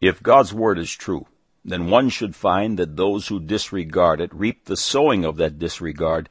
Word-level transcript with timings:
If 0.00 0.22
God's 0.22 0.54
word 0.54 0.78
is 0.78 0.92
true, 0.92 1.26
then 1.64 1.90
one 1.90 2.08
should 2.08 2.36
find 2.36 2.78
that 2.78 2.96
those 2.96 3.26
who 3.26 3.40
disregard 3.40 4.20
it 4.20 4.32
reap 4.32 4.64
the 4.64 4.76
sowing 4.76 5.24
of 5.24 5.36
that 5.36 5.58
disregard, 5.58 6.28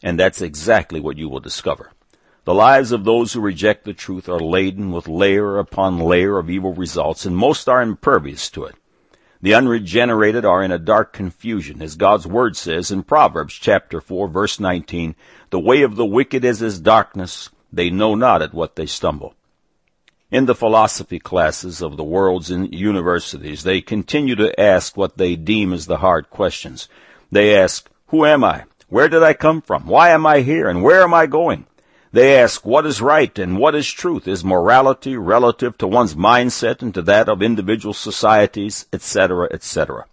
and 0.00 0.18
that's 0.18 0.40
exactly 0.40 1.00
what 1.00 1.18
you 1.18 1.28
will 1.28 1.40
discover. 1.40 1.90
The 2.44 2.54
lives 2.54 2.92
of 2.92 3.04
those 3.04 3.32
who 3.32 3.40
reject 3.40 3.84
the 3.84 3.94
truth 3.94 4.28
are 4.28 4.38
laden 4.38 4.92
with 4.92 5.08
layer 5.08 5.58
upon 5.58 5.98
layer 5.98 6.38
of 6.38 6.48
evil 6.48 6.72
results, 6.72 7.26
and 7.26 7.36
most 7.36 7.68
are 7.68 7.82
impervious 7.82 8.48
to 8.50 8.64
it. 8.64 8.76
The 9.42 9.54
unregenerated 9.54 10.44
are 10.44 10.62
in 10.62 10.70
a 10.70 10.78
dark 10.78 11.12
confusion, 11.12 11.82
as 11.82 11.96
God's 11.96 12.26
word 12.26 12.56
says 12.56 12.90
in 12.90 13.02
Proverbs 13.02 13.54
chapter 13.54 14.00
4 14.00 14.28
verse 14.28 14.60
19, 14.60 15.16
the 15.50 15.58
way 15.58 15.82
of 15.82 15.96
the 15.96 16.06
wicked 16.06 16.44
is 16.44 16.62
as 16.62 16.78
darkness, 16.78 17.50
they 17.72 17.90
know 17.90 18.14
not 18.14 18.40
at 18.40 18.54
what 18.54 18.76
they 18.76 18.86
stumble. 18.86 19.34
In 20.30 20.46
the 20.46 20.54
philosophy 20.54 21.18
classes 21.18 21.82
of 21.82 21.96
the 21.96 22.04
world's 22.04 22.50
universities, 22.50 23.64
they 23.64 23.80
continue 23.80 24.36
to 24.36 24.60
ask 24.60 24.96
what 24.96 25.18
they 25.18 25.34
deem 25.34 25.72
as 25.72 25.86
the 25.86 25.96
hard 25.96 26.30
questions. 26.30 26.88
They 27.32 27.56
ask, 27.56 27.90
who 28.08 28.24
am 28.24 28.44
I? 28.44 28.64
Where 28.88 29.08
did 29.08 29.24
I 29.24 29.34
come 29.34 29.60
from? 29.60 29.86
Why 29.86 30.10
am 30.10 30.26
I 30.26 30.40
here? 30.40 30.68
And 30.68 30.84
where 30.84 31.02
am 31.02 31.12
I 31.12 31.26
going? 31.26 31.66
They 32.12 32.38
ask 32.38 32.64
what 32.64 32.86
is 32.86 33.02
right 33.02 33.36
and 33.40 33.58
what 33.58 33.74
is 33.74 33.90
truth? 33.90 34.28
Is 34.28 34.44
morality 34.44 35.16
relative 35.16 35.76
to 35.78 35.88
one's 35.88 36.14
mindset 36.14 36.80
and 36.80 36.94
to 36.94 37.02
that 37.02 37.28
of 37.28 37.42
individual 37.42 37.94
societies, 37.94 38.86
etc., 38.92 39.48
etc.? 39.52 40.06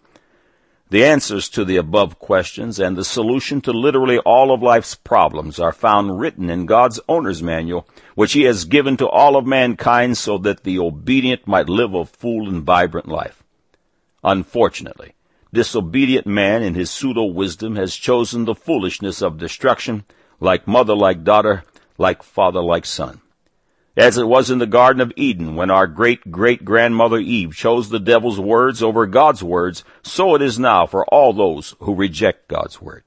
The 0.90 1.04
answers 1.04 1.50
to 1.50 1.66
the 1.66 1.76
above 1.76 2.18
questions 2.18 2.80
and 2.80 2.96
the 2.96 3.04
solution 3.04 3.59
to 3.62 3.73
literally 3.73 4.20
all 4.20 4.54
of 4.54 4.62
life's 4.62 4.96
problems 4.96 5.60
are 5.60 5.73
found 5.73 6.20
written 6.20 6.50
in 6.50 6.66
God's 6.66 7.02
owner's 7.10 7.44
manual, 7.44 7.86
which 8.16 8.32
He 8.32 8.44
has 8.44 8.63
given 8.63 8.96
to 8.98 9.08
all 9.08 9.36
of 9.36 9.46
mankind 9.46 10.18
so 10.18 10.38
that 10.38 10.63
the 10.63 10.80
obedient 10.80 11.46
might 11.46 11.68
live 11.68 11.94
a 11.94 12.05
full 12.05 12.48
and 12.48 12.63
vibrant 12.63 13.10
life. 13.10 13.44
Unfortunately, 14.23 15.13
disobedient 15.54 16.26
man 16.26 16.63
in 16.63 16.76
his 16.76 16.90
pseudo-wisdom 16.90 17.76
has 17.76 17.96
chosen 17.96 18.46
the 18.46 18.55
foolishness 18.55 19.22
of 19.22 19.38
destruction, 19.38 20.05
like 20.40 20.68
mother 20.68 20.96
like 20.96 21.24
daughter, 21.24 21.63
like 21.98 22.24
father, 22.24 22.62
like 22.62 22.85
son. 22.85 23.22
As 23.98 24.15
it 24.15 24.27
was 24.27 24.51
in 24.51 24.59
the 24.59 24.67
Garden 24.67 25.01
of 25.01 25.12
Eden 25.15 25.55
when 25.55 25.71
our 25.71 25.87
great 25.87 26.29
great 26.29 26.63
grandmother 26.63 27.17
Eve 27.17 27.55
chose 27.55 27.90
the 27.90 27.99
devil's 27.99 28.39
words 28.39 28.84
over 28.84 29.07
God's 29.07 29.43
words, 29.43 29.84
so 30.04 30.35
it 30.35 30.41
is 30.43 30.59
now 30.59 30.85
for 30.85 31.04
all 31.07 31.34
those 31.34 31.76
who 31.79 31.95
reject 31.95 32.48
God's 32.48 32.79
word. 32.79 33.04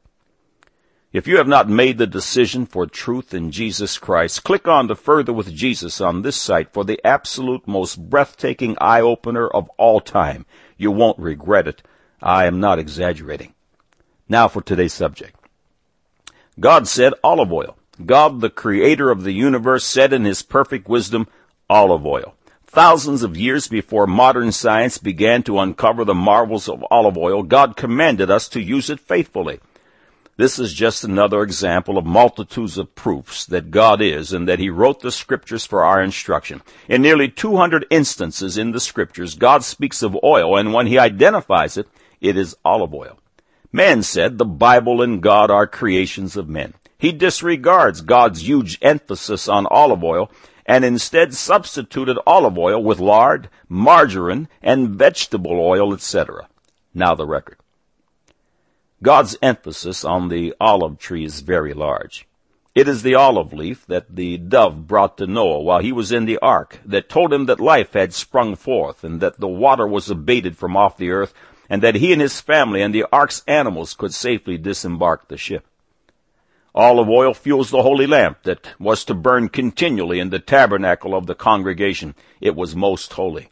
If 1.13 1.29
you 1.29 1.37
have 1.37 1.47
not 1.47 1.69
made 1.69 1.99
the 1.99 2.09
decision 2.09 2.67
for 2.67 2.87
truth 2.87 3.33
in 3.33 3.53
Jesus 3.53 3.99
Christ, 3.99 4.43
click 4.43 4.67
on 4.67 4.89
the 4.89 4.97
Further 4.97 5.33
with 5.33 5.55
Jesus 5.55 6.01
on 6.01 6.23
this 6.23 6.37
site 6.37 6.73
for 6.73 6.85
the 6.85 7.01
absolute 7.05 7.69
most 7.69 8.11
breathtaking 8.11 8.77
eye-opener 8.81 9.47
of 9.47 9.69
all 9.77 10.01
time. 10.01 10.45
You 10.77 10.91
won't 10.91 11.21
regret 11.21 11.69
it. 11.69 11.83
I 12.21 12.47
am 12.47 12.59
not 12.59 12.81
exaggerating. 12.81 13.55
Now 14.29 14.49
for 14.49 14.61
today's 14.61 14.93
subject. 14.93 15.37
God 16.59 16.89
said 16.89 17.15
olive 17.23 17.53
oil. 17.53 17.77
God, 18.07 18.41
the 18.41 18.51
creator 18.51 19.11
of 19.11 19.23
the 19.23 19.33
universe, 19.33 19.85
said 19.85 20.13
in 20.13 20.25
his 20.25 20.43
perfect 20.43 20.89
wisdom, 20.89 21.29
olive 21.69 22.07
oil. 22.07 22.35
Thousands 22.67 23.23
of 23.23 23.37
years 23.37 23.67
before 23.67 24.07
modern 24.07 24.53
science 24.53 24.99
began 24.99 25.43
to 25.43 25.59
uncover 25.59 26.05
the 26.05 26.15
marvels 26.15 26.69
of 26.69 26.85
olive 26.91 27.19
oil, 27.19 27.43
God 27.43 27.77
commanded 27.77 28.31
us 28.31 28.49
to 28.51 28.61
use 28.61 28.91
it 28.91 29.01
faithfully. 29.01 29.59
This 30.37 30.59
is 30.59 30.73
just 30.73 31.05
another 31.05 31.43
example 31.43 31.99
of 31.99 32.07
multitudes 32.07 32.79
of 32.79 32.95
proofs 32.95 33.45
that 33.47 33.71
God 33.71 34.01
is 34.01 34.33
and 34.33 34.49
that 34.49 34.59
He 34.59 34.71
wrote 34.71 35.01
the 35.01 35.13
scriptures 35.13 35.67
for 35.67 35.85
our 35.85 36.01
instruction. 36.01 36.63
In 36.89 37.03
nearly 37.03 37.29
200 37.29 37.87
instances 37.91 38.57
in 38.57 38.71
the 38.71 38.81
scriptures, 38.81 39.35
God 39.35 39.65
speaks 39.65 40.03
of 40.03 40.17
oil 40.23 40.57
and 40.57 40.73
when 40.73 40.87
He 40.87 40.99
identifies 40.99 41.77
it, 41.77 41.89
it 42.21 42.37
is 42.37 42.57
olive 42.65 42.95
oil. 42.95 43.19
Man 43.73 44.03
said 44.03 44.39
the 44.39 44.47
Bible 44.47 45.03
and 45.03 45.23
God 45.23 45.51
are 45.51 45.67
creations 45.67 46.37
of 46.37 46.49
men. 46.49 46.75
He 47.01 47.13
disregards 47.13 48.03
God's 48.03 48.47
huge 48.47 48.79
emphasis 48.83 49.49
on 49.49 49.67
olive 49.71 50.05
oil 50.05 50.31
and 50.67 50.85
instead 50.85 51.33
substituted 51.33 52.19
olive 52.27 52.59
oil 52.59 52.83
with 52.83 53.01
lard, 53.01 53.49
margarine, 53.71 54.49
and 54.61 54.91
vegetable 54.91 55.59
oil, 55.59 55.95
etc. 55.95 56.47
Now 56.93 57.15
the 57.15 57.27
record. 57.27 57.57
God's 59.03 59.35
emphasis 59.41 60.05
on 60.05 60.29
the 60.29 60.55
olive 60.61 60.99
tree 60.99 61.25
is 61.25 61.41
very 61.41 61.73
large. 61.73 62.27
It 62.75 62.87
is 62.87 63.03
the 63.03 63.15
olive 63.15 63.55
leaf 63.55 63.87
that 63.87 64.15
the 64.15 64.37
dove 64.37 64.87
brought 64.87 65.17
to 65.17 65.27
Noah 65.27 65.63
while 65.63 65.81
he 65.81 65.93
was 65.93 66.13
in 66.13 66.27
the 66.27 66.39
ark 66.43 66.81
that 66.85 67.09
told 67.09 67.33
him 67.33 67.47
that 67.47 67.61
life 67.61 67.95
had 67.95 68.13
sprung 68.13 68.57
forth 68.57 69.05
and 69.05 69.23
that 69.23 69.41
the 69.41 69.49
water 69.49 69.87
was 69.87 70.11
abated 70.11 70.59
from 70.59 70.77
off 70.77 70.99
the 70.99 71.13
earth 71.13 71.33
and 71.71 71.81
that 71.83 71.95
he 71.95 72.13
and 72.13 72.21
his 72.21 72.43
family 72.43 72.83
and 72.83 72.95
the 72.95 73.07
ark's 73.11 73.43
animals 73.49 73.95
could 73.95 74.13
safely 74.13 74.59
disembark 74.59 75.29
the 75.29 75.39
ship. 75.39 75.65
Olive 76.75 77.09
oil 77.09 77.35
fuels 77.35 77.71
the 77.71 77.83
holy 77.83 78.07
lamp 78.07 78.45
that 78.45 78.75
was 78.79 79.05
to 79.05 79.15
burn 79.15 79.49
continually 79.49 80.21
in 80.21 80.31
the 80.31 80.39
tabernacle 80.39 81.17
of 81.17 81.27
the 81.27 81.35
congregation. 81.35 82.15
It 82.41 82.55
was 82.55 82.77
most 82.77 83.13
holy. 83.15 83.49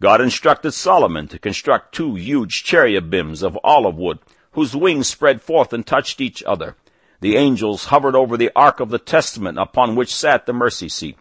God 0.00 0.20
instructed 0.20 0.72
Solomon 0.72 1.26
to 1.28 1.38
construct 1.40 1.94
two 1.94 2.14
huge 2.14 2.62
cherubims 2.62 3.42
of 3.42 3.58
olive 3.64 3.96
wood, 3.96 4.20
whose 4.52 4.76
wings 4.76 5.08
spread 5.08 5.42
forth 5.42 5.72
and 5.72 5.84
touched 5.84 6.20
each 6.20 6.42
other. 6.44 6.76
The 7.20 7.36
angels 7.36 7.86
hovered 7.86 8.14
over 8.14 8.36
the 8.36 8.52
ark 8.54 8.78
of 8.78 8.90
the 8.90 9.00
testament 9.00 9.58
upon 9.58 9.96
which 9.96 10.14
sat 10.14 10.46
the 10.46 10.52
mercy 10.52 10.88
seat. 10.88 11.18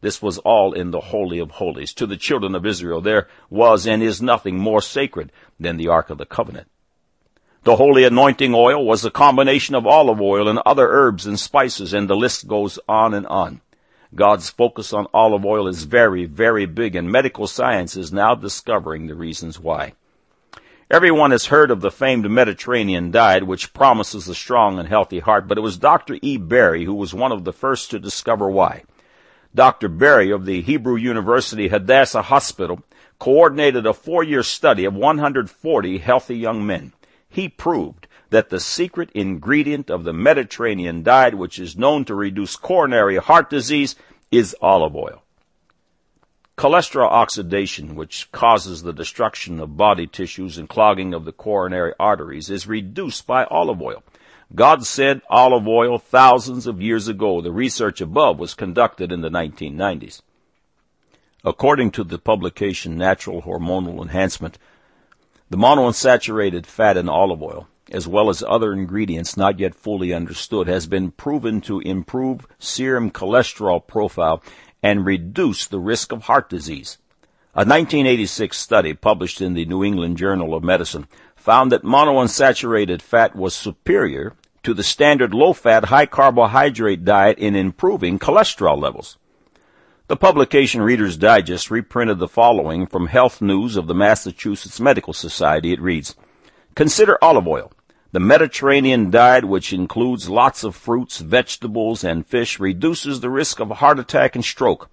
This 0.00 0.22
was 0.22 0.38
all 0.38 0.72
in 0.72 0.92
the 0.92 1.00
Holy 1.00 1.40
of 1.40 1.50
Holies. 1.50 1.92
To 1.94 2.06
the 2.06 2.16
children 2.16 2.54
of 2.54 2.64
Israel 2.64 3.00
there 3.00 3.26
was 3.50 3.88
and 3.88 4.02
is 4.02 4.22
nothing 4.22 4.56
more 4.56 4.80
sacred 4.80 5.32
than 5.58 5.76
the 5.76 5.88
ark 5.88 6.10
of 6.10 6.18
the 6.18 6.26
covenant. 6.26 6.68
The 7.62 7.76
holy 7.76 8.04
anointing 8.04 8.54
oil 8.54 8.86
was 8.86 9.04
a 9.04 9.10
combination 9.10 9.74
of 9.74 9.86
olive 9.86 10.18
oil 10.18 10.48
and 10.48 10.58
other 10.64 10.88
herbs 10.88 11.26
and 11.26 11.38
spices, 11.38 11.92
and 11.92 12.08
the 12.08 12.16
list 12.16 12.48
goes 12.48 12.78
on 12.88 13.12
and 13.12 13.26
on. 13.26 13.60
God's 14.14 14.48
focus 14.48 14.94
on 14.94 15.06
olive 15.12 15.44
oil 15.44 15.68
is 15.68 15.84
very, 15.84 16.24
very 16.24 16.64
big, 16.64 16.96
and 16.96 17.12
medical 17.12 17.46
science 17.46 17.98
is 17.98 18.14
now 18.14 18.34
discovering 18.34 19.06
the 19.06 19.14
reasons 19.14 19.60
why. 19.60 19.92
Everyone 20.90 21.32
has 21.32 21.46
heard 21.46 21.70
of 21.70 21.82
the 21.82 21.90
famed 21.90 22.30
Mediterranean 22.30 23.10
diet, 23.10 23.46
which 23.46 23.74
promises 23.74 24.26
a 24.26 24.34
strong 24.34 24.78
and 24.78 24.88
healthy 24.88 25.18
heart, 25.18 25.46
but 25.46 25.58
it 25.58 25.60
was 25.60 25.76
Dr. 25.76 26.16
E. 26.22 26.38
Berry 26.38 26.86
who 26.86 26.94
was 26.94 27.12
one 27.12 27.30
of 27.30 27.44
the 27.44 27.52
first 27.52 27.90
to 27.90 27.98
discover 27.98 28.48
why. 28.48 28.84
Dr. 29.54 29.90
Berry 29.90 30.30
of 30.30 30.46
the 30.46 30.62
Hebrew 30.62 30.96
University 30.96 31.68
Hadassah 31.68 32.22
Hospital 32.22 32.82
coordinated 33.18 33.84
a 33.84 33.92
four-year 33.92 34.42
study 34.42 34.86
of 34.86 34.94
140 34.94 35.98
healthy 35.98 36.38
young 36.38 36.66
men 36.66 36.94
he 37.30 37.48
proved 37.48 38.06
that 38.30 38.50
the 38.50 38.60
secret 38.60 39.10
ingredient 39.14 39.90
of 39.90 40.04
the 40.04 40.12
Mediterranean 40.12 41.02
diet, 41.02 41.36
which 41.36 41.58
is 41.58 41.78
known 41.78 42.04
to 42.04 42.14
reduce 42.14 42.56
coronary 42.56 43.16
heart 43.16 43.48
disease, 43.48 43.96
is 44.30 44.54
olive 44.60 44.94
oil. 44.94 45.22
Cholesterol 46.58 47.10
oxidation, 47.10 47.94
which 47.94 48.30
causes 48.32 48.82
the 48.82 48.92
destruction 48.92 49.60
of 49.60 49.76
body 49.76 50.06
tissues 50.06 50.58
and 50.58 50.68
clogging 50.68 51.14
of 51.14 51.24
the 51.24 51.32
coronary 51.32 51.94
arteries, 51.98 52.50
is 52.50 52.66
reduced 52.66 53.26
by 53.26 53.44
olive 53.44 53.80
oil. 53.80 54.02
God 54.54 54.84
said 54.84 55.22
olive 55.30 55.66
oil 55.66 55.98
thousands 55.98 56.66
of 56.66 56.82
years 56.82 57.08
ago. 57.08 57.40
The 57.40 57.52
research 57.52 58.00
above 58.00 58.38
was 58.38 58.54
conducted 58.54 59.12
in 59.12 59.20
the 59.20 59.30
1990s. 59.30 60.20
According 61.44 61.92
to 61.92 62.04
the 62.04 62.18
publication 62.18 62.98
Natural 62.98 63.42
Hormonal 63.42 64.02
Enhancement, 64.02 64.58
the 65.50 65.56
monounsaturated 65.56 66.64
fat 66.64 66.96
in 66.96 67.08
olive 67.08 67.42
oil, 67.42 67.66
as 67.90 68.06
well 68.06 68.30
as 68.30 68.42
other 68.46 68.72
ingredients 68.72 69.36
not 69.36 69.58
yet 69.58 69.74
fully 69.74 70.14
understood, 70.14 70.68
has 70.68 70.86
been 70.86 71.10
proven 71.10 71.60
to 71.60 71.80
improve 71.80 72.46
serum 72.60 73.10
cholesterol 73.10 73.84
profile 73.84 74.40
and 74.80 75.04
reduce 75.04 75.66
the 75.66 75.80
risk 75.80 76.12
of 76.12 76.22
heart 76.22 76.48
disease. 76.48 76.98
A 77.52 77.66
1986 77.66 78.56
study 78.56 78.94
published 78.94 79.40
in 79.40 79.54
the 79.54 79.66
New 79.66 79.82
England 79.82 80.16
Journal 80.16 80.54
of 80.54 80.62
Medicine 80.62 81.08
found 81.34 81.72
that 81.72 81.82
monounsaturated 81.82 83.02
fat 83.02 83.34
was 83.34 83.52
superior 83.52 84.34
to 84.62 84.72
the 84.72 84.84
standard 84.84 85.34
low-fat, 85.34 85.86
high-carbohydrate 85.86 87.04
diet 87.04 87.38
in 87.38 87.56
improving 87.56 88.20
cholesterol 88.20 88.80
levels. 88.80 89.18
The 90.10 90.16
publication 90.16 90.82
Reader's 90.82 91.16
Digest 91.16 91.70
reprinted 91.70 92.18
the 92.18 92.26
following 92.26 92.88
from 92.88 93.06
Health 93.06 93.40
News 93.40 93.76
of 93.76 93.86
the 93.86 93.94
Massachusetts 93.94 94.80
Medical 94.80 95.12
Society. 95.12 95.72
It 95.72 95.80
reads, 95.80 96.16
Consider 96.74 97.16
olive 97.22 97.46
oil. 97.46 97.70
The 98.10 98.18
Mediterranean 98.18 99.12
diet, 99.12 99.44
which 99.44 99.72
includes 99.72 100.28
lots 100.28 100.64
of 100.64 100.74
fruits, 100.74 101.18
vegetables, 101.18 102.02
and 102.02 102.26
fish, 102.26 102.58
reduces 102.58 103.20
the 103.20 103.30
risk 103.30 103.60
of 103.60 103.70
heart 103.70 104.00
attack 104.00 104.34
and 104.34 104.44
stroke. 104.44 104.90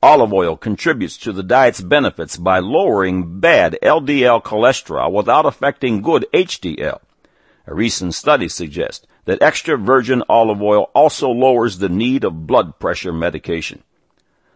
Olive 0.00 0.32
oil 0.32 0.56
contributes 0.56 1.16
to 1.16 1.32
the 1.32 1.42
diet's 1.42 1.80
benefits 1.80 2.36
by 2.36 2.60
lowering 2.60 3.40
bad 3.40 3.76
LDL 3.82 4.44
cholesterol 4.44 5.10
without 5.10 5.44
affecting 5.44 6.02
good 6.02 6.24
HDL. 6.32 7.00
A 7.66 7.74
recent 7.74 8.14
study 8.14 8.48
suggests 8.48 9.08
that 9.24 9.42
extra 9.42 9.76
virgin 9.76 10.22
olive 10.28 10.62
oil 10.62 10.88
also 10.94 11.30
lowers 11.30 11.78
the 11.78 11.88
need 11.88 12.22
of 12.22 12.46
blood 12.46 12.78
pressure 12.78 13.12
medication. 13.12 13.82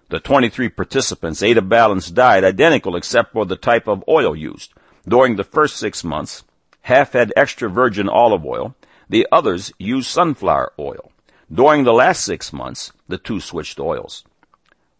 The 0.08 0.20
23 0.20 0.68
participants 0.68 1.42
ate 1.42 1.56
a 1.56 1.62
balanced 1.62 2.14
diet 2.14 2.44
identical 2.44 2.94
except 2.94 3.32
for 3.32 3.44
the 3.44 3.56
type 3.56 3.88
of 3.88 4.04
oil 4.08 4.36
used. 4.36 4.72
During 5.08 5.34
the 5.34 5.42
first 5.42 5.76
six 5.78 6.04
months, 6.04 6.44
half 6.82 7.12
had 7.12 7.32
extra 7.36 7.68
virgin 7.68 8.08
olive 8.08 8.44
oil, 8.44 8.76
the 9.08 9.26
others 9.32 9.72
used 9.78 10.08
sunflower 10.08 10.72
oil. 10.78 11.10
During 11.52 11.82
the 11.82 11.92
last 11.92 12.24
six 12.24 12.52
months, 12.52 12.92
the 13.08 13.18
two 13.18 13.40
switched 13.40 13.80
oils. 13.80 14.24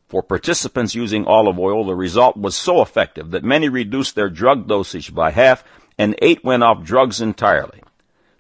For 0.09 0.23
participants 0.23 0.97
using 0.97 1.25
olive 1.25 1.59
oil, 1.59 1.85
the 1.85 1.95
result 1.95 2.37
was 2.37 2.57
so 2.57 2.83
effective 2.83 3.31
that 3.31 3.45
many 3.45 3.69
reduced 3.69 4.17
their 4.17 4.29
drug 4.29 4.67
dosage 4.67 5.15
by 5.15 5.31
half 5.31 5.63
and 5.99 6.17
eight 6.21 6.45
went 6.45 6.65
off 6.65 6.83
drugs 6.83 7.21
entirely. 7.21 7.83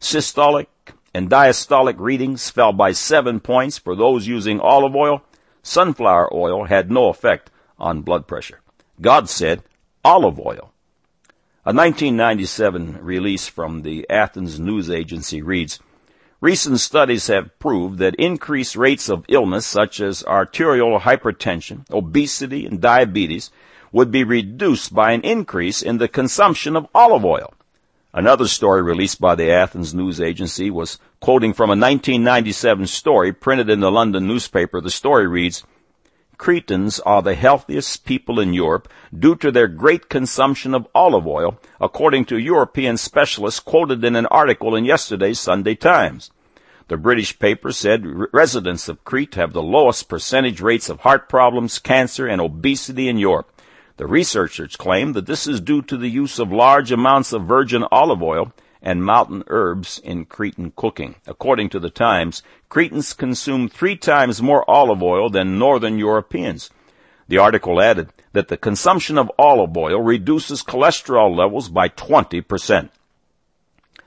Systolic 0.00 0.66
and 1.14 1.30
diastolic 1.30 1.94
readings 1.98 2.50
fell 2.50 2.72
by 2.72 2.92
seven 2.92 3.38
points 3.40 3.78
for 3.78 3.94
those 3.94 4.26
using 4.26 4.60
olive 4.60 4.94
oil 4.94 5.22
sunflower 5.66 6.32
oil 6.32 6.64
had 6.64 6.90
no 6.90 7.08
effect 7.08 7.50
on 7.78 8.02
blood 8.02 8.26
pressure. 8.26 8.60
God 9.00 9.28
said 9.28 9.62
olive 10.04 10.38
oil. 10.38 10.72
A 11.64 11.74
1997 11.74 12.98
release 13.02 13.48
from 13.48 13.82
the 13.82 14.06
Athens 14.08 14.60
News 14.60 14.88
Agency 14.88 15.42
reads, 15.42 15.80
Recent 16.40 16.78
studies 16.78 17.26
have 17.26 17.58
proved 17.58 17.98
that 17.98 18.14
increased 18.14 18.76
rates 18.76 19.08
of 19.08 19.24
illness 19.28 19.66
such 19.66 20.00
as 20.00 20.22
arterial 20.24 21.00
hypertension, 21.00 21.84
obesity, 21.90 22.66
and 22.66 22.80
diabetes 22.80 23.50
would 23.90 24.12
be 24.12 24.22
reduced 24.22 24.94
by 24.94 25.12
an 25.12 25.22
increase 25.22 25.82
in 25.82 25.98
the 25.98 26.06
consumption 26.06 26.76
of 26.76 26.86
olive 26.94 27.24
oil. 27.24 27.52
Another 28.16 28.48
story 28.48 28.80
released 28.80 29.20
by 29.20 29.34
the 29.34 29.50
Athens 29.50 29.92
News 29.92 30.22
Agency 30.22 30.70
was 30.70 30.98
quoting 31.20 31.52
from 31.52 31.68
a 31.68 31.76
1997 31.76 32.86
story 32.86 33.30
printed 33.30 33.68
in 33.68 33.80
the 33.80 33.90
London 33.90 34.26
newspaper. 34.26 34.80
The 34.80 34.88
story 34.88 35.26
reads, 35.26 35.64
Cretans 36.38 36.98
are 37.00 37.20
the 37.20 37.34
healthiest 37.34 38.06
people 38.06 38.40
in 38.40 38.54
Europe 38.54 38.88
due 39.16 39.36
to 39.36 39.52
their 39.52 39.68
great 39.68 40.08
consumption 40.08 40.72
of 40.72 40.88
olive 40.94 41.26
oil, 41.26 41.60
according 41.78 42.24
to 42.26 42.38
European 42.38 42.96
specialists 42.96 43.60
quoted 43.60 44.02
in 44.02 44.16
an 44.16 44.24
article 44.26 44.74
in 44.74 44.86
yesterday's 44.86 45.38
Sunday 45.38 45.74
Times. 45.74 46.30
The 46.88 46.96
British 46.96 47.38
paper 47.38 47.70
said 47.70 48.06
residents 48.32 48.88
of 48.88 49.04
Crete 49.04 49.34
have 49.34 49.52
the 49.52 49.62
lowest 49.62 50.08
percentage 50.08 50.62
rates 50.62 50.88
of 50.88 51.00
heart 51.00 51.28
problems, 51.28 51.78
cancer, 51.78 52.26
and 52.26 52.40
obesity 52.40 53.10
in 53.10 53.18
Europe. 53.18 53.52
The 53.96 54.06
researchers 54.06 54.76
claim 54.76 55.14
that 55.14 55.24
this 55.24 55.46
is 55.46 55.60
due 55.60 55.80
to 55.82 55.96
the 55.96 56.10
use 56.10 56.38
of 56.38 56.52
large 56.52 56.92
amounts 56.92 57.32
of 57.32 57.46
virgin 57.46 57.84
olive 57.90 58.22
oil 58.22 58.52
and 58.82 59.02
mountain 59.02 59.42
herbs 59.46 59.98
in 59.98 60.26
Cretan 60.26 60.72
cooking. 60.76 61.14
According 61.26 61.70
to 61.70 61.80
the 61.80 61.88
Times, 61.88 62.42
Cretans 62.68 63.14
consume 63.14 63.68
three 63.68 63.96
times 63.96 64.42
more 64.42 64.68
olive 64.70 65.02
oil 65.02 65.30
than 65.30 65.58
Northern 65.58 65.98
Europeans. 65.98 66.68
The 67.26 67.38
article 67.38 67.80
added 67.80 68.12
that 68.32 68.48
the 68.48 68.58
consumption 68.58 69.16
of 69.16 69.32
olive 69.38 69.74
oil 69.74 70.02
reduces 70.02 70.62
cholesterol 70.62 71.34
levels 71.34 71.70
by 71.70 71.88
20%. 71.88 72.90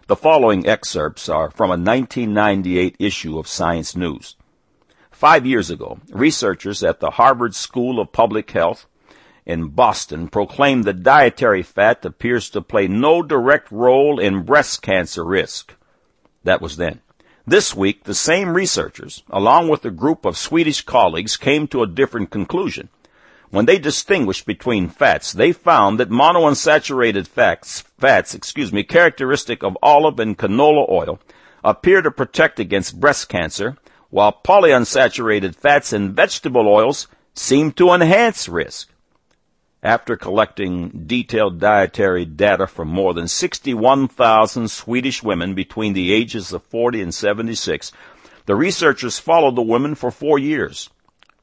The 0.06 0.16
following 0.16 0.68
excerpts 0.68 1.28
are 1.28 1.50
from 1.50 1.72
a 1.72 1.82
1998 1.82 2.96
issue 3.00 3.40
of 3.40 3.48
Science 3.48 3.96
News. 3.96 4.36
Five 5.10 5.48
years 5.48 5.72
ago, 5.72 6.00
researchers 6.12 6.84
at 6.84 7.00
the 7.00 7.10
Harvard 7.10 7.56
School 7.56 8.00
of 8.00 8.12
Public 8.12 8.52
Health 8.52 8.86
in 9.50 9.70
Boston 9.70 10.28
proclaimed 10.28 10.84
that 10.84 11.02
dietary 11.02 11.64
fat 11.64 12.06
appears 12.06 12.52
to 12.52 12.62
play 12.62 12.88
no 12.88 13.24
direct 13.24 13.72
role 13.72 14.20
in 14.20 14.44
breast 14.44 14.84
cancer 14.84 15.26
risk. 15.26 15.74
That 16.44 16.62
was 16.62 16.78
then. 16.78 17.02
This 17.48 17.74
week, 17.74 18.04
the 18.04 18.14
same 18.14 18.54
researchers, 18.54 19.24
along 19.28 19.70
with 19.70 19.84
a 19.84 19.90
group 19.90 20.24
of 20.24 20.38
Swedish 20.38 20.84
colleagues, 20.84 21.36
came 21.36 21.68
to 21.70 21.82
a 21.82 21.88
different 21.88 22.30
conclusion. 22.30 22.90
When 23.50 23.66
they 23.66 23.80
distinguished 23.80 24.46
between 24.46 24.88
fats, 24.88 25.34
they 25.34 25.52
found 25.52 26.00
that 26.00 26.12
monounsaturated 26.12 27.26
fats, 27.26 27.82
fats, 27.98 28.36
excuse 28.36 28.72
me, 28.72 28.84
characteristic 28.84 29.64
of 29.64 29.80
olive 29.82 30.20
and 30.20 30.38
canola 30.38 30.88
oil, 30.88 31.20
appear 31.64 32.04
to 32.04 32.12
protect 32.12 32.60
against 32.60 33.00
breast 33.00 33.30
cancer, 33.30 33.78
while 34.12 34.32
polyunsaturated 34.32 35.56
fats 35.56 35.92
and 35.92 36.16
vegetable 36.16 36.68
oils 36.68 37.08
seem 37.34 37.72
to 37.72 37.90
enhance 37.90 38.48
risk. 38.48 38.92
After 39.82 40.18
collecting 40.18 41.06
detailed 41.08 41.60
dietary 41.60 42.26
data 42.26 42.68
from 42.68 42.90
more 42.90 43.14
than 43.14 43.30
61,000 43.30 44.70
Swedish 44.70 45.24
women 45.24 45.56
between 45.56 45.94
the 45.94 46.12
ages 46.12 46.52
of 46.52 46.64
40 46.64 47.02
and 47.02 47.14
76, 47.14 47.94
the 48.46 48.56
researchers 48.56 49.20
followed 49.20 49.56
the 49.56 49.62
women 49.62 49.96
for 49.96 50.12
four 50.12 50.38
years. 50.38 50.90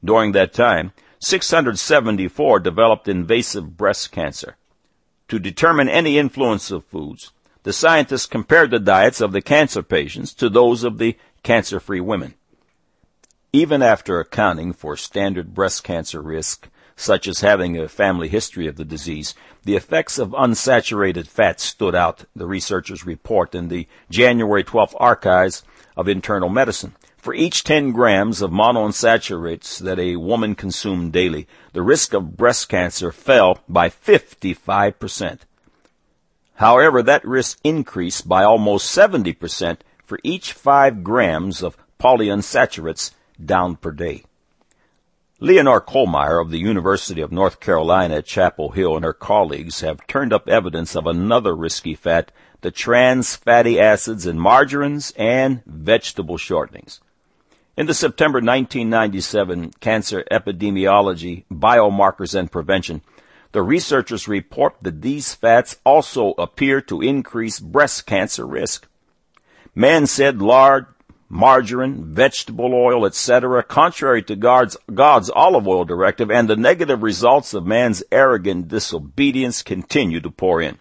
During 0.05 0.33
that 0.33 0.53
time, 0.53 0.91
674 1.19 2.59
developed 2.59 3.07
invasive 3.07 3.75
breast 3.75 4.11
cancer. 4.11 4.55
To 5.29 5.39
determine 5.39 5.89
any 5.89 6.19
influence 6.19 6.69
of 6.69 6.85
foods, 6.85 7.31
the 7.63 7.73
scientists 7.73 8.27
compared 8.27 8.69
the 8.69 8.79
diets 8.79 9.19
of 9.19 9.31
the 9.31 9.41
cancer 9.41 9.81
patients 9.81 10.33
to 10.35 10.47
those 10.47 10.83
of 10.83 10.99
the 10.99 11.17
cancer-free 11.41 12.01
women. 12.01 12.35
Even 13.51 13.81
after 13.81 14.19
accounting 14.19 14.73
for 14.73 14.95
standard 14.95 15.55
breast 15.55 15.83
cancer 15.83 16.21
risk, 16.21 16.69
such 16.97 17.27
as 17.27 17.41
having 17.41 17.77
a 17.77 17.87
family 17.87 18.27
history 18.27 18.67
of 18.67 18.75
the 18.75 18.83
disease. 18.83 19.35
The 19.63 19.75
effects 19.75 20.17
of 20.17 20.31
unsaturated 20.31 21.27
fat 21.27 21.61
stood 21.61 21.93
out, 21.93 22.25
the 22.35 22.47
researchers 22.47 23.05
report 23.05 23.53
in 23.53 23.69
the 23.69 23.87
January 24.09 24.63
12th 24.63 24.95
archives 24.99 25.63
of 25.95 26.09
internal 26.09 26.49
medicine. 26.49 26.95
For 27.17 27.35
each 27.35 27.63
10 27.63 27.91
grams 27.91 28.41
of 28.41 28.51
monounsaturates 28.51 29.77
that 29.79 29.99
a 29.99 30.15
woman 30.15 30.55
consumed 30.55 31.13
daily, 31.13 31.47
the 31.73 31.83
risk 31.83 32.13
of 32.13 32.35
breast 32.35 32.67
cancer 32.67 33.11
fell 33.11 33.59
by 33.69 33.89
55%. 33.89 35.39
However, 36.55 37.03
that 37.03 37.23
risk 37.23 37.59
increased 37.63 38.27
by 38.27 38.43
almost 38.43 38.97
70% 38.97 39.77
for 40.03 40.19
each 40.23 40.53
5 40.53 41.03
grams 41.03 41.61
of 41.61 41.77
polyunsaturates 41.99 43.11
down 43.43 43.75
per 43.75 43.91
day. 43.91 44.23
Leonore 45.39 45.81
Kohlmeier 45.81 46.41
of 46.41 46.49
the 46.49 46.57
University 46.57 47.21
of 47.21 47.31
North 47.31 47.59
Carolina 47.59 48.15
at 48.15 48.25
Chapel 48.25 48.69
Hill 48.69 48.95
and 48.95 49.05
her 49.05 49.13
colleagues 49.13 49.81
have 49.81 50.07
turned 50.07 50.33
up 50.33 50.49
evidence 50.49 50.95
of 50.95 51.05
another 51.05 51.55
risky 51.55 51.93
fat, 51.93 52.31
the 52.61 52.71
trans 52.71 53.35
fatty 53.35 53.79
acids 53.79 54.25
in 54.25 54.39
margarines 54.39 55.13
and 55.15 55.63
vegetable 55.67 56.37
shortenings. 56.37 57.01
In 57.77 57.85
the 57.85 57.93
September 57.93 58.37
1997 58.37 59.73
Cancer 59.79 60.23
Epidemiology, 60.31 61.43
Biomarkers 61.51 62.33
and 62.33 62.51
Prevention, 62.51 63.03
the 63.51 63.61
researchers 63.61 64.27
report 64.27 64.77
that 64.81 65.03
these 65.03 65.35
fats 65.35 65.77
also 65.85 66.31
appear 66.39 66.81
to 66.81 67.03
increase 67.03 67.59
breast 67.59 68.07
cancer 68.07 68.47
risk. 68.47 68.87
Man 69.75 70.07
said 70.07 70.41
lard, 70.41 70.87
margarine, 71.29 72.13
vegetable 72.13 72.73
oil, 72.73 73.05
etc., 73.05 73.63
contrary 73.63 74.23
to 74.23 74.35
God's, 74.35 74.77
God's 74.93 75.29
olive 75.29 75.67
oil 75.67 75.85
directive, 75.85 76.31
and 76.31 76.49
the 76.49 76.55
negative 76.55 77.03
results 77.03 77.53
of 77.53 77.65
man's 77.65 78.03
arrogant 78.11 78.67
disobedience 78.67 79.61
continue 79.61 80.19
to 80.21 80.31
pour 80.31 80.61
in. 80.61 80.77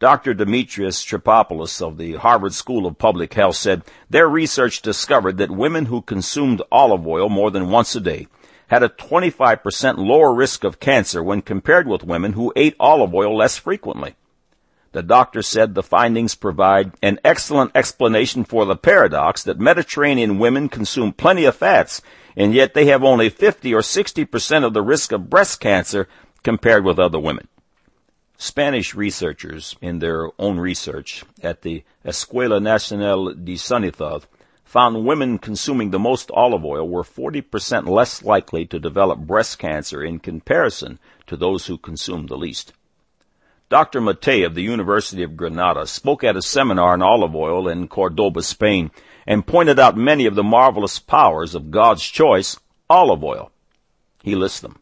Dr. 0.00 0.34
Demetrius 0.34 1.04
Trichopoulos 1.04 1.80
of 1.80 1.96
the 1.96 2.14
Harvard 2.14 2.52
School 2.52 2.84
of 2.84 2.98
Public 2.98 3.32
Health 3.32 3.56
said 3.56 3.82
their 4.10 4.28
research 4.28 4.82
discovered 4.82 5.38
that 5.38 5.50
women 5.50 5.86
who 5.86 6.02
consumed 6.02 6.60
olive 6.70 7.06
oil 7.06 7.28
more 7.28 7.50
than 7.50 7.70
once 7.70 7.94
a 7.94 8.00
day 8.00 8.26
had 8.66 8.82
a 8.82 8.88
25% 8.88 9.98
lower 9.98 10.34
risk 10.34 10.64
of 10.64 10.80
cancer 10.80 11.22
when 11.22 11.40
compared 11.40 11.86
with 11.86 12.02
women 12.02 12.32
who 12.32 12.52
ate 12.56 12.74
olive 12.80 13.14
oil 13.14 13.36
less 13.36 13.56
frequently. 13.56 14.14
The 14.94 15.02
doctor 15.02 15.42
said 15.42 15.74
the 15.74 15.82
findings 15.82 16.36
provide 16.36 16.92
an 17.02 17.18
excellent 17.24 17.72
explanation 17.74 18.44
for 18.44 18.64
the 18.64 18.76
paradox 18.76 19.42
that 19.42 19.58
Mediterranean 19.58 20.38
women 20.38 20.68
consume 20.68 21.12
plenty 21.12 21.46
of 21.46 21.56
fats, 21.56 22.00
and 22.36 22.54
yet 22.54 22.74
they 22.74 22.86
have 22.86 23.02
only 23.02 23.28
50 23.28 23.74
or 23.74 23.80
60% 23.80 24.64
of 24.64 24.72
the 24.72 24.82
risk 24.82 25.10
of 25.10 25.28
breast 25.28 25.58
cancer 25.58 26.06
compared 26.44 26.84
with 26.84 27.00
other 27.00 27.18
women. 27.18 27.48
Spanish 28.36 28.94
researchers, 28.94 29.74
in 29.82 29.98
their 29.98 30.30
own 30.38 30.60
research 30.60 31.24
at 31.42 31.62
the 31.62 31.82
Escuela 32.04 32.62
Nacional 32.62 33.34
de 33.34 33.54
Sanidad, 33.54 34.26
found 34.62 35.04
women 35.04 35.38
consuming 35.38 35.90
the 35.90 35.98
most 35.98 36.30
olive 36.30 36.64
oil 36.64 36.88
were 36.88 37.02
40% 37.02 37.88
less 37.88 38.22
likely 38.22 38.64
to 38.66 38.78
develop 38.78 39.18
breast 39.18 39.58
cancer 39.58 40.04
in 40.04 40.20
comparison 40.20 41.00
to 41.26 41.36
those 41.36 41.66
who 41.66 41.78
consumed 41.78 42.28
the 42.28 42.38
least. 42.38 42.72
Dr. 43.70 44.00
Matei 44.00 44.44
of 44.44 44.54
the 44.54 44.62
University 44.62 45.22
of 45.22 45.36
Granada 45.36 45.86
spoke 45.86 46.22
at 46.22 46.36
a 46.36 46.42
seminar 46.42 46.92
on 46.92 47.02
olive 47.02 47.34
oil 47.34 47.66
in 47.66 47.88
Cordoba, 47.88 48.42
Spain, 48.42 48.90
and 49.26 49.46
pointed 49.46 49.78
out 49.78 49.96
many 49.96 50.26
of 50.26 50.34
the 50.34 50.42
marvelous 50.42 50.98
powers 50.98 51.54
of 51.54 51.70
God's 51.70 52.02
choice, 52.02 52.58
olive 52.90 53.24
oil. 53.24 53.50
He 54.22 54.34
lists 54.34 54.60
them. 54.60 54.80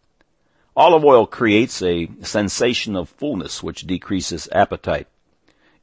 Olive 0.76 1.04
oil 1.04 1.26
creates 1.26 1.80
a 1.80 2.08
sensation 2.22 2.96
of 2.96 3.08
fullness 3.08 3.62
which 3.62 3.86
decreases 3.86 4.48
appetite. 4.50 5.06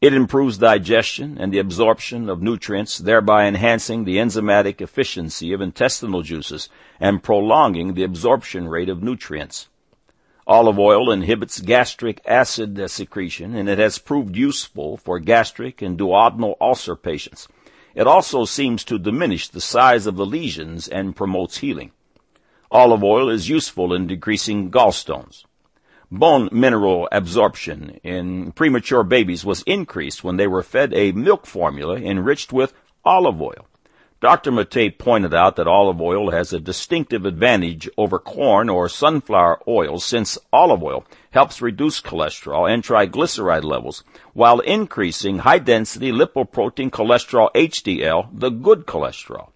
It 0.02 0.14
improves 0.14 0.58
digestion 0.58 1.38
and 1.40 1.54
the 1.54 1.60
absorption 1.60 2.30
of 2.30 2.42
nutrients, 2.42 2.98
thereby 2.98 3.46
enhancing 3.46 4.04
the 4.04 4.18
enzymatic 4.18 4.82
efficiency 4.82 5.54
of 5.54 5.62
intestinal 5.62 6.22
juices 6.22 6.70
and 7.00 7.24
prolonging 7.24 7.94
the 7.94 8.04
absorption 8.04 8.68
rate 8.68 8.90
of 8.90 9.04
nutrients. 9.04 9.70
Olive 10.50 10.80
oil 10.80 11.12
inhibits 11.12 11.60
gastric 11.60 12.22
acid 12.26 12.90
secretion 12.90 13.54
and 13.54 13.70
it 13.70 13.78
has 13.78 14.00
proved 14.00 14.36
useful 14.36 14.98
for 14.98 15.20
gastric 15.20 15.80
and 15.84 15.96
duodenal 15.96 16.56
ulcer 16.60 16.96
patients. 16.96 17.48
It 17.94 18.08
also 18.08 18.46
seems 18.46 18.84
to 18.86 18.98
diminish 18.98 19.48
the 19.48 19.62
size 19.62 20.08
of 20.08 20.16
the 20.16 20.26
lesions 20.26 20.88
and 20.88 21.16
promotes 21.16 21.58
healing. 21.58 21.92
Olive 22.72 23.04
oil 23.04 23.30
is 23.30 23.48
useful 23.48 23.94
in 23.94 24.08
decreasing 24.08 24.72
gallstones. 24.72 25.46
Bone 26.10 26.50
mineral 26.52 27.08
absorption 27.12 28.00
in 28.04 28.52
premature 28.54 29.04
babies 29.04 29.46
was 29.46 29.62
increased 29.68 30.24
when 30.24 30.38
they 30.38 30.48
were 30.48 30.64
fed 30.64 30.96
a 30.96 31.12
milk 31.12 31.46
formula 31.46 31.98
enriched 31.98 32.52
with 32.52 32.74
olive 33.06 33.40
oil. 33.40 33.68
Dr. 34.22 34.52
Mattei 34.52 34.90
pointed 34.90 35.34
out 35.34 35.56
that 35.56 35.68
olive 35.68 36.02
oil 36.02 36.32
has 36.32 36.52
a 36.52 36.60
distinctive 36.60 37.26
advantage 37.26 37.90
over 37.98 38.20
corn 38.20 38.68
or 38.68 38.90
sunflower 38.90 39.62
oil 39.66 39.98
since 39.98 40.38
olive 40.52 40.84
oil 40.84 41.06
helps 41.32 41.62
reduce 41.62 42.02
cholesterol 42.02 42.70
and 42.70 42.84
triglyceride 42.84 43.64
levels 43.64 44.04
while 44.34 44.60
increasing 44.60 45.40
high 45.40 45.60
density 45.60 46.12
lipoprotein 46.12 46.90
cholesterol 46.90 47.50
HDL, 47.54 48.28
the 48.34 48.50
good 48.50 48.86
cholesterol. 48.86 49.52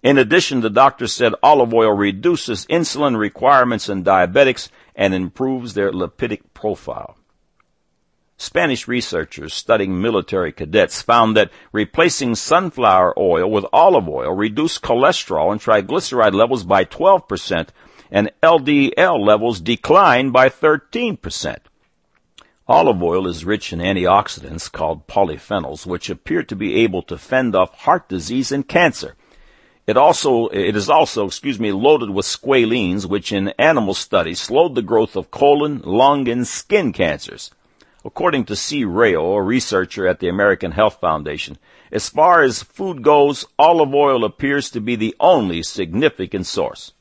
In 0.00 0.16
addition, 0.16 0.60
the 0.60 0.70
doctor 0.70 1.08
said 1.08 1.34
olive 1.42 1.74
oil 1.74 1.90
reduces 1.90 2.66
insulin 2.66 3.16
requirements 3.16 3.88
in 3.88 4.04
diabetics 4.04 4.68
and 4.94 5.12
improves 5.12 5.74
their 5.74 5.90
lipidic 5.90 6.42
profile. 6.54 7.16
Spanish 8.36 8.88
researchers 8.88 9.54
studying 9.54 10.00
military 10.00 10.52
cadets 10.52 11.00
found 11.00 11.36
that 11.36 11.50
replacing 11.72 12.34
sunflower 12.34 13.14
oil 13.18 13.48
with 13.50 13.64
olive 13.72 14.08
oil 14.08 14.32
reduced 14.32 14.82
cholesterol 14.82 15.52
and 15.52 15.60
triglyceride 15.60 16.34
levels 16.34 16.64
by 16.64 16.84
12% 16.84 17.68
and 18.10 18.30
LDL 18.42 19.24
levels 19.24 19.60
declined 19.60 20.32
by 20.32 20.48
13%. 20.48 21.58
Olive 22.66 23.02
oil 23.02 23.26
is 23.26 23.44
rich 23.44 23.72
in 23.72 23.78
antioxidants 23.78 24.72
called 24.72 25.06
polyphenols, 25.06 25.84
which 25.84 26.08
appear 26.10 26.42
to 26.42 26.56
be 26.56 26.76
able 26.76 27.02
to 27.02 27.18
fend 27.18 27.54
off 27.54 27.74
heart 27.80 28.08
disease 28.08 28.50
and 28.50 28.66
cancer. 28.66 29.14
It 29.86 29.96
also, 29.98 30.48
it 30.48 30.74
is 30.74 30.88
also, 30.88 31.26
excuse 31.26 31.60
me, 31.60 31.72
loaded 31.72 32.10
with 32.10 32.24
squalene, 32.24 33.04
which 33.04 33.32
in 33.32 33.48
animal 33.58 33.92
studies 33.92 34.40
slowed 34.40 34.74
the 34.74 34.82
growth 34.82 35.14
of 35.14 35.30
colon, 35.30 35.82
lung, 35.84 36.26
and 36.26 36.48
skin 36.48 36.92
cancers. 36.92 37.50
According 38.04 38.44
to 38.46 38.56
C. 38.56 38.84
Rao, 38.84 39.32
a 39.32 39.42
researcher 39.42 40.06
at 40.06 40.20
the 40.20 40.28
American 40.28 40.72
Health 40.72 41.00
Foundation, 41.00 41.56
as 41.90 42.08
far 42.08 42.42
as 42.42 42.62
food 42.62 43.02
goes, 43.02 43.46
olive 43.58 43.94
oil 43.94 44.24
appears 44.24 44.70
to 44.70 44.80
be 44.80 44.94
the 44.94 45.16
only 45.18 45.62
significant 45.62 46.46
source. 46.46 46.92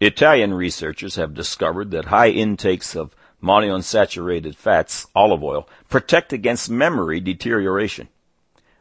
Italian 0.00 0.52
researchers 0.52 1.16
have 1.16 1.32
discovered 1.32 1.90
that 1.92 2.06
high 2.06 2.28
intakes 2.28 2.94
of 2.94 3.16
monounsaturated 3.42 4.54
fats, 4.54 5.06
olive 5.14 5.42
oil, 5.42 5.68
protect 5.88 6.32
against 6.32 6.68
memory 6.68 7.20
deterioration. 7.20 8.08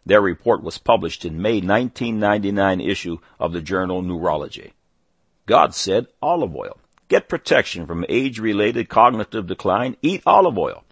Their 0.05 0.21
report 0.21 0.63
was 0.63 0.77
published 0.77 1.23
in 1.23 1.41
May 1.41 1.61
1999 1.61 2.81
issue 2.81 3.17
of 3.39 3.53
the 3.53 3.61
journal 3.61 4.01
Neurology. 4.01 4.73
God 5.45 5.73
said 5.73 6.07
olive 6.21 6.55
oil. 6.55 6.77
Get 7.07 7.29
protection 7.29 7.85
from 7.85 8.05
age-related 8.09 8.89
cognitive 8.89 9.47
decline. 9.47 9.95
Eat 10.01 10.23
olive 10.25 10.57
oil. 10.57 10.84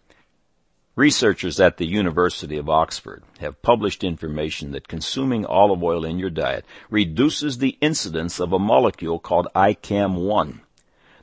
Researchers 0.96 1.60
at 1.60 1.78
the 1.78 1.88
University 1.88 2.56
of 2.56 2.70
Oxford 2.70 3.24
have 3.40 3.64
published 3.64 4.04
information 4.04 4.74
that 4.74 4.88
consuming 4.88 5.44
olive 5.44 5.82
oil 5.82 6.06
in 6.06 6.20
your 6.20 6.30
diet 6.30 6.66
reduces 6.92 7.58
the 7.58 7.80
incidence 7.82 8.40
of 8.40 8.54
a 8.54 8.60
molecule 8.60 9.18
called 9.18 9.48
ICAM-1. 9.56 10.60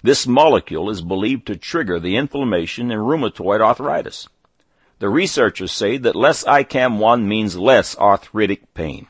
This 0.03 0.27
molecule 0.27 0.91
is 0.91 1.03
believed 1.03 1.47
to 1.47 1.57
trigger 1.57 2.01
the 2.01 2.17
inflammation 2.17 2.91
in 2.91 2.99
rheumatoid 2.99 3.61
arthritis. 3.61 4.29
The 4.99 5.09
researchers 5.09 5.71
say 5.71 5.99
that 5.99 6.17
less 6.17 6.43
ICAM-1 6.43 7.25
means 7.25 7.57
less 7.57 7.97
arthritic 7.97 8.75
pain. 8.75 9.07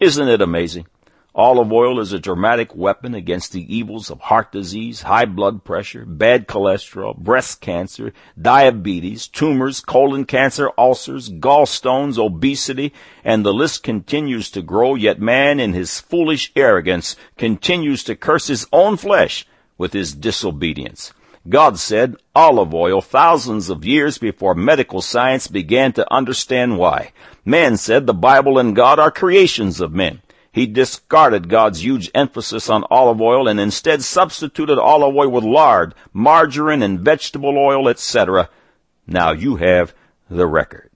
Isn't 0.00 0.26
it 0.26 0.42
amazing? 0.42 0.86
Olive 1.34 1.72
oil 1.72 1.98
is 1.98 2.12
a 2.12 2.18
dramatic 2.18 2.76
weapon 2.76 3.14
against 3.14 3.52
the 3.52 3.74
evils 3.74 4.10
of 4.10 4.20
heart 4.20 4.52
disease, 4.52 5.00
high 5.00 5.24
blood 5.24 5.64
pressure, 5.64 6.04
bad 6.04 6.46
cholesterol, 6.46 7.16
breast 7.16 7.62
cancer, 7.62 8.12
diabetes, 8.38 9.28
tumors, 9.28 9.80
colon 9.80 10.26
cancer, 10.26 10.70
ulcers, 10.76 11.30
gallstones, 11.30 12.18
obesity, 12.18 12.92
and 13.24 13.46
the 13.46 13.54
list 13.54 13.82
continues 13.82 14.50
to 14.50 14.60
grow, 14.60 14.94
yet 14.94 15.22
man 15.22 15.58
in 15.58 15.72
his 15.72 16.00
foolish 16.00 16.52
arrogance 16.54 17.16
continues 17.38 18.04
to 18.04 18.14
curse 18.14 18.48
his 18.48 18.66
own 18.70 18.98
flesh 18.98 19.46
with 19.78 19.94
his 19.94 20.12
disobedience. 20.12 21.14
God 21.48 21.78
said 21.78 22.16
olive 22.34 22.74
oil 22.74 23.00
thousands 23.00 23.70
of 23.70 23.86
years 23.86 24.18
before 24.18 24.54
medical 24.54 25.00
science 25.00 25.48
began 25.48 25.94
to 25.94 26.12
understand 26.12 26.76
why. 26.76 27.12
Man 27.42 27.78
said 27.78 28.06
the 28.06 28.12
Bible 28.12 28.58
and 28.58 28.76
God 28.76 28.98
are 28.98 29.10
creations 29.10 29.80
of 29.80 29.94
men. 29.94 30.20
He 30.52 30.66
discarded 30.66 31.48
God's 31.48 31.82
huge 31.82 32.10
emphasis 32.14 32.68
on 32.68 32.84
olive 32.90 33.22
oil 33.22 33.48
and 33.48 33.58
instead 33.58 34.02
substituted 34.02 34.78
olive 34.78 35.16
oil 35.16 35.28
with 35.30 35.44
lard, 35.44 35.94
margarine, 36.12 36.82
and 36.82 37.00
vegetable 37.00 37.56
oil, 37.56 37.88
etc. 37.88 38.50
Now 39.06 39.32
you 39.32 39.56
have 39.56 39.94
the 40.28 40.46
record. 40.46 40.91